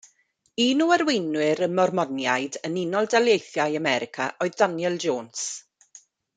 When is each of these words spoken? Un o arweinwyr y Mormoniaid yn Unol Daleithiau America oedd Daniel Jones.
Un 0.63 0.79
o 0.85 0.85
arweinwyr 0.95 1.61
y 1.65 1.67
Mormoniaid 1.81 2.57
yn 2.71 2.81
Unol 2.85 3.11
Daleithiau 3.15 3.79
America 3.83 4.29
oedd 4.47 4.59
Daniel 4.65 4.99
Jones. 5.07 5.49